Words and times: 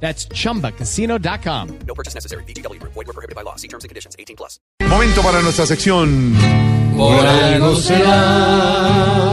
That's 0.00 0.28
chumbacasino.com. 0.28 1.68
No 1.86 1.94
purchase 1.94 2.14
necessary. 2.14 2.44
BGW. 2.44 2.80
Void 2.82 2.94
were 2.94 3.12
prohibited 3.12 3.34
by 3.34 3.42
law. 3.42 3.56
See 3.56 3.68
terms 3.68 3.82
and 3.82 3.88
conditions. 3.88 4.14
18 4.18 4.36
plus. 4.36 4.60
Momento 4.88 5.22
para 5.22 5.42
nuestra 5.42 5.66
sección. 5.66 6.34
Por 6.96 7.26
algo 7.26 7.76
será. 7.76 9.26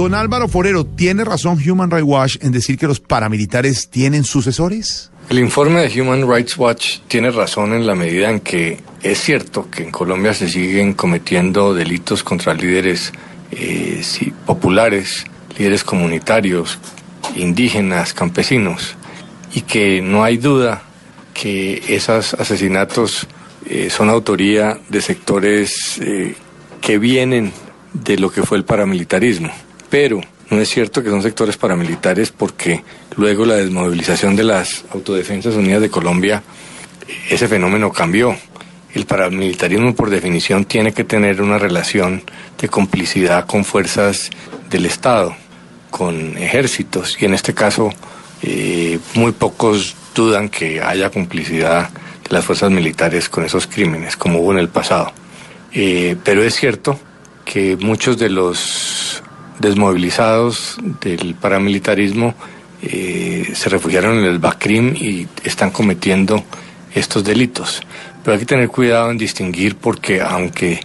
Don 0.00 0.14
Álvaro 0.14 0.48
Forero, 0.48 0.86
¿tiene 0.86 1.24
razón 1.24 1.58
Human 1.58 1.90
Rights 1.90 2.06
Watch 2.06 2.36
en 2.40 2.52
decir 2.52 2.78
que 2.78 2.86
los 2.86 3.00
paramilitares 3.00 3.90
tienen 3.90 4.24
sucesores? 4.24 5.10
El 5.28 5.38
informe 5.38 5.86
de 5.86 6.00
Human 6.00 6.26
Rights 6.26 6.56
Watch 6.56 7.00
tiene 7.06 7.30
razón 7.30 7.74
en 7.74 7.86
la 7.86 7.94
medida 7.94 8.30
en 8.30 8.40
que 8.40 8.80
es 9.02 9.20
cierto 9.20 9.70
que 9.70 9.82
en 9.82 9.90
Colombia 9.90 10.32
se 10.32 10.48
siguen 10.48 10.94
cometiendo 10.94 11.74
delitos 11.74 12.24
contra 12.24 12.54
líderes 12.54 13.12
eh, 13.50 14.00
sí, 14.02 14.32
populares, 14.46 15.24
líderes 15.58 15.84
comunitarios, 15.84 16.78
indígenas, 17.36 18.14
campesinos, 18.14 18.96
y 19.52 19.62
que 19.62 20.00
no 20.02 20.24
hay 20.24 20.36
duda 20.36 20.82
que 21.34 21.82
esos 21.88 22.34
asesinatos 22.34 23.26
eh, 23.66 23.90
son 23.90 24.08
autoría 24.10 24.78
de 24.88 25.00
sectores 25.00 25.98
eh, 25.98 26.34
que 26.80 26.98
vienen 26.98 27.52
de 27.92 28.18
lo 28.18 28.30
que 28.30 28.42
fue 28.42 28.58
el 28.58 28.64
paramilitarismo. 28.64 29.50
Pero 29.88 30.20
no 30.50 30.60
es 30.60 30.68
cierto 30.68 31.02
que 31.02 31.10
son 31.10 31.22
sectores 31.22 31.56
paramilitares 31.56 32.30
porque 32.30 32.82
luego 33.16 33.44
la 33.44 33.56
desmovilización 33.56 34.36
de 34.36 34.44
las 34.44 34.84
Autodefensas 34.92 35.54
Unidas 35.54 35.82
de 35.82 35.90
Colombia, 35.90 36.42
ese 37.28 37.48
fenómeno 37.48 37.92
cambió. 37.92 38.36
El 38.92 39.06
paramilitarismo 39.06 39.94
por 39.94 40.10
definición 40.10 40.64
tiene 40.64 40.92
que 40.92 41.04
tener 41.04 41.40
una 41.40 41.58
relación 41.58 42.22
de 42.60 42.68
complicidad 42.68 43.46
con 43.46 43.64
fuerzas 43.64 44.30
del 44.68 44.86
Estado, 44.86 45.36
con 45.90 46.36
ejércitos, 46.36 47.16
y 47.20 47.26
en 47.26 47.34
este 47.34 47.54
caso 47.54 47.92
eh, 48.42 48.98
muy 49.14 49.32
pocos 49.32 49.94
dudan 50.14 50.48
que 50.48 50.80
haya 50.80 51.10
complicidad 51.10 51.90
de 51.90 52.30
las 52.30 52.44
fuerzas 52.44 52.70
militares 52.70 53.28
con 53.28 53.44
esos 53.44 53.66
crímenes, 53.66 54.16
como 54.16 54.40
hubo 54.40 54.52
en 54.52 54.58
el 54.58 54.68
pasado. 54.68 55.12
Eh, 55.72 56.16
pero 56.24 56.42
es 56.42 56.54
cierto 56.54 56.98
que 57.44 57.76
muchos 57.76 58.18
de 58.18 58.28
los 58.28 59.22
desmovilizados 59.58 60.78
del 61.00 61.34
paramilitarismo 61.34 62.34
eh, 62.82 63.50
se 63.54 63.68
refugiaron 63.68 64.18
en 64.18 64.24
el 64.24 64.38
BACRIM 64.38 64.96
y 64.96 65.28
están 65.44 65.70
cometiendo 65.70 66.42
estos 66.94 67.24
delitos. 67.24 67.82
Pero 68.22 68.34
hay 68.34 68.40
que 68.40 68.46
tener 68.46 68.68
cuidado 68.68 69.10
en 69.10 69.18
distinguir 69.18 69.76
porque 69.76 70.20
aunque 70.20 70.80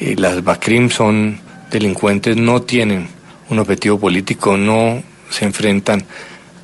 eh, 0.00 0.14
las 0.18 0.42
BACRIM 0.42 0.90
son 0.90 1.38
delincuentes, 1.70 2.36
no 2.36 2.62
tienen 2.62 3.08
un 3.48 3.58
objetivo 3.58 3.98
político, 3.98 4.56
no 4.56 5.02
se 5.30 5.44
enfrentan 5.44 6.04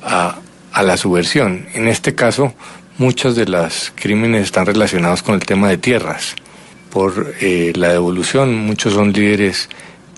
a, 0.03 0.37
a 0.71 0.83
la 0.83 0.97
subversión. 0.97 1.67
En 1.73 1.87
este 1.87 2.15
caso, 2.15 2.53
muchos 2.97 3.35
de 3.35 3.45
los 3.45 3.91
crímenes 3.95 4.43
están 4.43 4.65
relacionados 4.65 5.23
con 5.23 5.35
el 5.35 5.45
tema 5.45 5.69
de 5.69 5.77
tierras. 5.77 6.35
Por 6.89 7.35
eh, 7.41 7.73
la 7.75 7.89
devolución, 7.89 8.53
muchos 8.55 8.93
son 8.93 9.13
líderes 9.13 9.69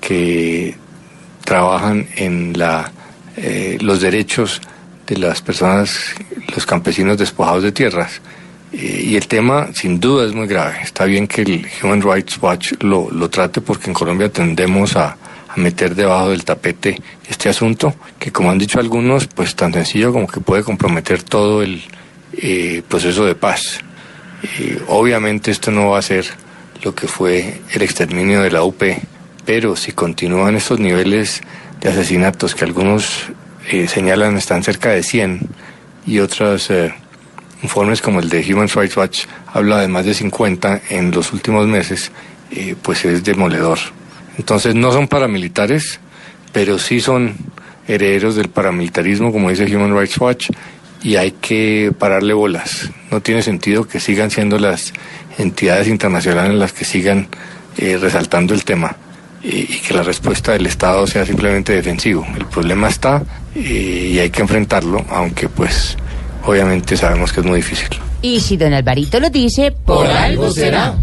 que 0.02 0.76
trabajan 1.44 2.08
en 2.16 2.58
la, 2.58 2.92
eh, 3.38 3.78
los 3.82 4.02
derechos 4.02 4.62
de 5.08 5.18
las 5.18 5.42
personas, 5.42 6.16
los 6.54 6.66
campesinos 6.66 7.18
despojados 7.18 7.64
de 7.64 7.72
tierras. 7.72 8.22
Eh, 8.74 9.04
y 9.08 9.16
el 9.16 9.28
tema, 9.28 9.70
sin 9.74 10.00
duda, 10.00 10.26
es 10.26 10.34
muy 10.34 10.48
grave. 10.48 10.76
Está 10.84 11.06
bien 11.06 11.28
que 11.28 11.44
el 11.44 11.68
Human 11.82 12.02
Rights 12.02 12.38
Watch 12.42 12.74
lo, 12.80 13.10
lo 13.10 13.30
trate 13.30 13.62
porque 13.62 13.88
en 13.88 13.94
Colombia 13.94 14.30
tendemos 14.30 14.96
a, 14.98 15.18
meter 15.56 15.96
debajo 15.96 16.30
del 16.30 16.44
tapete 16.44 17.02
este 17.30 17.50
asunto, 17.50 17.94
que 18.20 18.32
como 18.32 18.52
han 18.52 18.58
dicho 18.58 18.80
algunos, 18.80 19.28
pues 19.28 19.56
tan 19.56 19.74
sencillo 19.74 20.12
como 20.12 20.28
que 20.28 20.40
puede 20.40 20.64
comprometer 20.64 21.24
todo 21.24 21.64
el 21.64 21.84
eh, 22.34 22.82
proceso 22.88 23.26
de 23.26 23.36
paz. 23.36 23.80
Eh, 24.60 24.82
obviamente 24.88 25.52
esto 25.52 25.72
no 25.72 25.92
va 25.92 26.00
a 26.00 26.02
ser 26.02 26.26
lo 26.84 26.94
que 26.94 27.08
fue 27.08 27.62
el 27.72 27.82
exterminio 27.82 28.42
de 28.42 28.52
la 28.52 28.64
UP, 28.64 28.84
pero 29.46 29.76
si 29.76 29.92
continúan 29.92 30.56
estos 30.56 30.80
niveles 30.80 31.42
de 31.82 31.90
asesinatos 31.90 32.56
que 32.56 32.66
algunos 32.66 33.32
eh, 33.70 33.88
señalan 33.88 34.38
están 34.38 34.64
cerca 34.64 34.90
de 34.90 35.02
100 35.02 35.40
y 36.06 36.20
otros 36.20 36.70
eh, 36.70 36.94
informes 37.64 38.02
como 38.02 38.20
el 38.20 38.30
de 38.30 38.46
Human 38.54 38.70
Rights 38.70 38.96
Watch 38.96 39.26
habla 39.48 39.82
de 39.82 39.88
más 39.88 40.06
de 40.06 40.14
50 40.14 40.82
en 40.90 41.12
los 41.12 41.34
últimos 41.34 41.68
meses, 41.68 42.12
eh, 42.52 42.76
pues 42.82 43.06
es 43.06 43.24
demoledor. 43.24 43.80
Entonces 44.38 44.76
no 44.76 44.92
son 44.92 45.08
paramilitares, 45.08 46.00
pero 46.52 46.80
sí 46.80 47.00
son 47.00 47.36
herederos 47.88 48.36
del 48.36 48.50
paramilitarismo, 48.50 49.32
como 49.32 49.50
dice 49.50 49.74
Human 49.76 49.98
Rights 49.98 50.18
Watch, 50.18 50.50
y 51.04 51.18
hay 51.18 51.32
que 51.32 51.94
pararle 51.98 52.34
bolas. 52.34 52.90
No 53.12 53.22
tiene 53.22 53.42
sentido 53.42 53.88
que 53.88 54.00
sigan 54.00 54.32
siendo 54.32 54.58
las 54.58 54.94
entidades 55.38 55.88
internacionales 55.88 56.56
las 56.58 56.74
que 56.74 56.86
sigan 56.86 57.28
eh, 57.78 57.98
resaltando 58.00 58.54
el 58.54 58.64
tema 58.64 58.96
y 59.44 59.80
que 59.80 59.94
la 59.94 60.02
respuesta 60.02 60.54
del 60.54 60.66
Estado 60.66 61.06
sea 61.06 61.26
simplemente 61.26 61.74
defensivo. 61.74 62.26
El 62.36 62.46
problema 62.46 62.88
está 62.88 63.22
eh, 63.54 64.12
y 64.14 64.20
hay 64.20 64.32
que 64.32 64.42
enfrentarlo, 64.42 65.06
aunque 65.10 65.50
pues 65.50 65.98
obviamente 66.46 66.98
sabemos 66.98 67.32
que 67.32 67.42
es 67.42 67.46
muy 67.46 67.58
difícil. 67.58 67.90
Y 68.22 68.40
si 68.40 68.58
don 68.58 68.74
Alvarito 68.74 69.20
lo 69.20 69.30
dice, 69.30 69.72
Por 69.72 70.08
algo 70.08 70.50
será. 70.50 70.96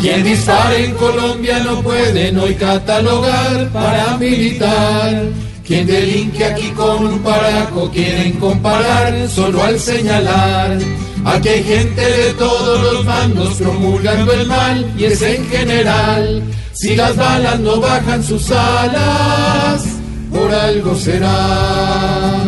Quien 0.00 0.24
dispara 0.24 0.76
en 0.76 0.94
Colombia 0.94 1.58
no 1.58 1.82
puede 1.82 2.36
hoy 2.38 2.54
catalogar 2.54 3.68
para 3.68 4.16
militar. 4.16 5.24
Quien 5.66 5.86
delinque 5.86 6.44
aquí 6.44 6.70
con 6.70 7.06
un 7.06 7.18
paraco 7.18 7.90
quieren 7.90 8.32
comparar 8.32 9.28
solo 9.28 9.62
al 9.62 9.78
señalar. 9.78 10.78
Aquí 11.24 11.48
hay 11.48 11.62
gente 11.64 12.00
de 12.00 12.32
todos 12.34 12.82
los 12.82 13.04
bandos 13.04 13.54
promulgando 13.56 14.32
el 14.32 14.46
mal 14.46 14.90
y 14.96 15.04
es 15.04 15.20
en 15.20 15.46
general. 15.50 16.42
Si 16.72 16.96
las 16.96 17.14
balas 17.14 17.60
no 17.60 17.78
bajan 17.78 18.24
sus 18.24 18.50
alas, 18.50 19.84
por 20.32 20.50
algo 20.52 20.94
será. 20.94 22.44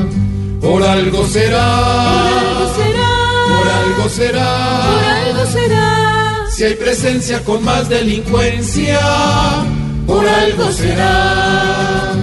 Por 0.59 0.83
algo 0.83 1.27
será. 1.27 2.29
Por 3.49 3.69
algo 3.69 4.09
será. 4.09 5.82
Si 6.63 6.67
hay 6.67 6.75
presencia 6.77 7.43
con 7.43 7.65
más 7.65 7.89
delincuencia, 7.89 9.01
por 10.07 10.25
algo 10.25 10.71
será. 10.71 12.15